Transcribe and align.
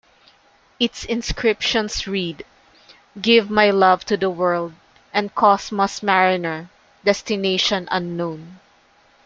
Its 0.79 1.03
inscriptions 1.05 2.07
read 2.07 2.43
"Give 3.21 3.51
my 3.51 3.69
love 3.69 4.03
to 4.05 4.17
the 4.17 4.31
world," 4.31 4.73
and 5.13 5.35
"Cosmos 5.35 6.01
Mariner-Destination 6.01 7.87
Unknown. 7.91 8.59